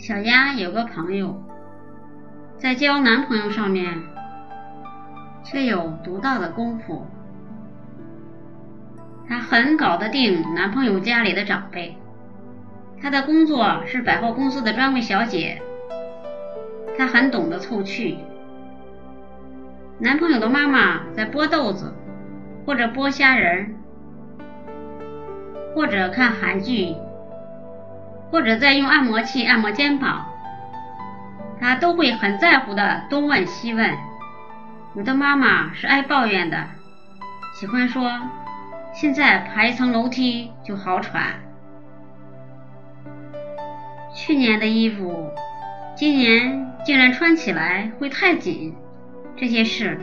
[0.00, 1.42] 小丫有个朋友，
[2.56, 3.98] 在交男朋友上面
[5.44, 7.06] 却有独到的功夫。
[9.28, 11.98] 她很搞得定男朋友家里的长辈。
[12.98, 15.60] 她的工作是百货公司的专柜小姐，
[16.96, 18.16] 她很懂得凑趣。
[19.98, 21.92] 男朋友的妈妈在剥豆子，
[22.64, 23.74] 或者剥虾仁，
[25.74, 26.96] 或者看韩剧。
[28.30, 30.26] 或者在用按摩器按摩肩膀，
[31.60, 33.92] 他都会很在乎的东问西问。
[34.94, 36.64] 有的妈妈是爱抱怨的，
[37.54, 38.10] 喜欢说
[38.92, 41.34] 现在爬一层楼梯就好喘。
[44.14, 45.30] 去年的衣服，
[45.96, 48.74] 今年竟然穿起来会太紧，
[49.36, 49.98] 这些事，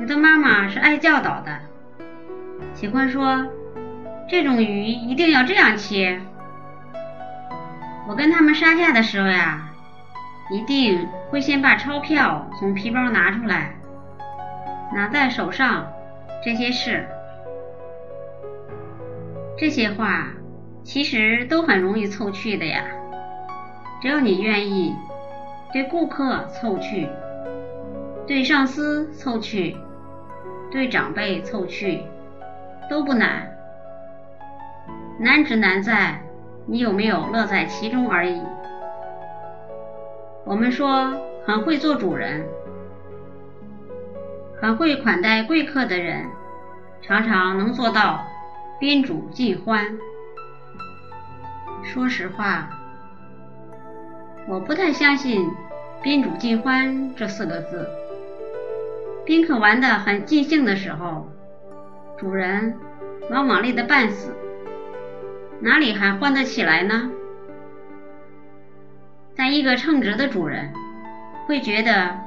[0.00, 1.58] 有的妈妈是爱教导的，
[2.74, 3.46] 喜欢说
[4.28, 6.20] 这种鱼一定要这样切。
[8.08, 9.70] 我跟他们杀价的时候呀，
[10.50, 13.74] 一定会先把钞票从皮包拿出来，
[14.94, 15.86] 拿在手上。
[16.42, 17.06] 这些事，
[19.58, 20.28] 这些话，
[20.82, 22.82] 其实都很容易凑去的呀。
[24.00, 24.96] 只要你愿意，
[25.70, 27.06] 对顾客凑去，
[28.26, 29.76] 对上司凑去，
[30.70, 32.04] 对长辈凑去，
[32.88, 33.54] 都不难。
[35.18, 36.22] 难只难在。
[36.70, 38.40] 你有没有乐在其中而已？
[40.44, 41.12] 我们说
[41.44, 42.46] 很会做主人，
[44.60, 46.26] 很会款待贵客的人，
[47.02, 48.24] 常常能做到
[48.78, 49.98] 宾主尽欢。
[51.82, 52.70] 说实话，
[54.46, 55.50] 我不太相信
[56.04, 57.90] “宾主尽欢”这四个字。
[59.24, 61.26] 宾客玩得很尽兴的时候，
[62.16, 62.78] 主人
[63.28, 64.32] 往往累得半死。
[65.62, 67.10] 哪里还欢得起来呢？
[69.36, 70.72] 但一个称职的主人
[71.46, 72.18] 会觉得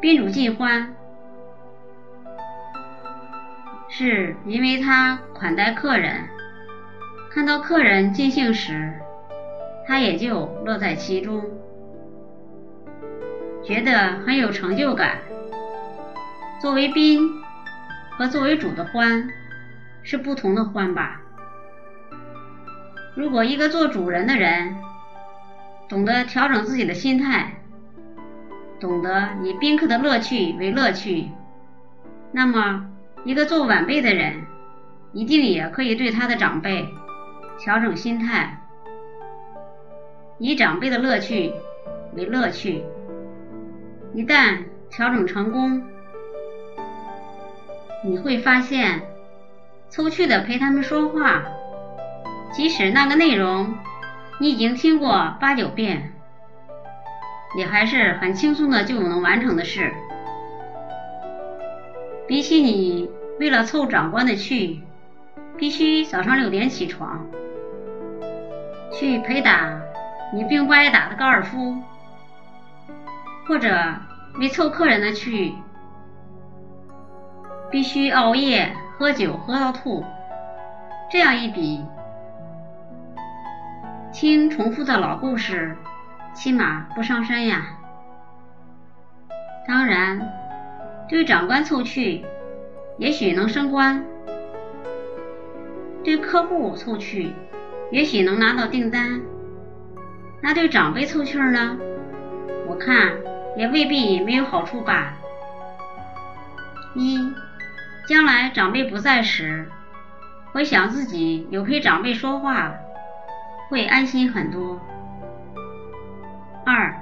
[0.00, 0.94] 宾主尽欢，
[3.88, 6.28] 是因为他款待客人，
[7.30, 8.92] 看到客人尽兴时，
[9.86, 11.42] 他也就乐在其中，
[13.64, 15.18] 觉得很有成就感。
[16.60, 17.30] 作为宾
[18.18, 19.28] 和作为主的欢
[20.02, 21.22] 是不同的欢吧。
[23.18, 24.76] 如果一个做主人的人
[25.88, 27.52] 懂得调整自己的心态，
[28.78, 31.28] 懂得以宾客的乐趣为乐趣，
[32.30, 32.88] 那么
[33.24, 34.36] 一个做晚辈的人
[35.12, 36.86] 一定也可以对他的长辈
[37.58, 38.56] 调整心态，
[40.38, 41.52] 以长辈的乐趣
[42.14, 42.84] 为乐趣。
[44.14, 44.58] 一旦
[44.90, 45.82] 调整成功，
[48.04, 49.02] 你会发现，
[49.88, 51.42] 凑趣的陪他们说话。
[52.50, 53.74] 即使那个内容
[54.40, 56.12] 你已经听过八九遍，
[57.56, 59.92] 也还是很轻松的就能完成的事。
[62.26, 64.80] 比起你为了凑长官的去，
[65.56, 67.26] 必须早上六点起床
[68.92, 69.80] 去陪打
[70.32, 71.76] 你并不爱打的高尔夫，
[73.46, 73.70] 或者
[74.40, 75.54] 为凑客人的去，
[77.70, 80.04] 必须熬夜喝酒喝到吐，
[81.10, 81.84] 这样一比。
[84.20, 85.76] 听重复的老故事，
[86.34, 87.66] 起码不伤身呀。
[89.64, 90.28] 当然，
[91.08, 92.26] 对长官凑趣，
[92.96, 94.00] 也许能升官；
[96.02, 97.32] 对客户凑趣，
[97.92, 99.20] 也许能拿到订单。
[100.42, 101.76] 那对长辈凑趣呢？
[102.66, 103.12] 我看
[103.56, 105.14] 也未必没有好处吧。
[106.96, 107.20] 一，
[108.08, 109.68] 将来长辈不在时，
[110.50, 112.72] 会想自己有陪长辈说话。
[113.68, 114.80] 会安心很多。
[116.64, 116.94] 二，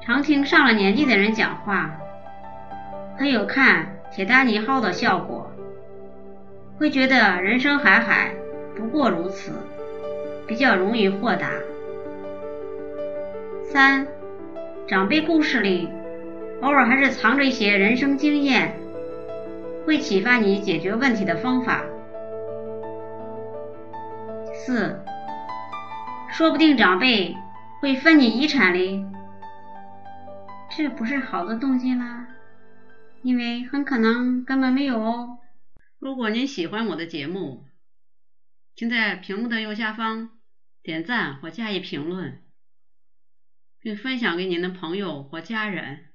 [0.00, 1.90] 常听上了年纪的人讲话，
[3.18, 5.50] 很有看《铁达尼号》的效果，
[6.78, 8.30] 会觉得人生海海，
[8.76, 9.52] 不过如此，
[10.46, 11.50] 比较容易豁达。
[13.64, 14.06] 三，
[14.86, 15.88] 长辈故事里
[16.62, 18.74] 偶尔还是藏着一些人生经验，
[19.84, 21.82] 会启发你解决问题的方法。
[24.54, 24.96] 四。
[26.32, 27.36] 说不定长辈
[27.80, 29.04] 会分你遗产嘞，
[30.70, 32.28] 这不是好的动机啦，
[33.22, 35.38] 因为很可能根本没有哦。
[35.98, 37.66] 如果您喜欢我的节目，
[38.74, 40.30] 请在屏幕的右下方
[40.82, 42.42] 点赞或加以评论，
[43.80, 46.09] 并分享给您的朋友或家人。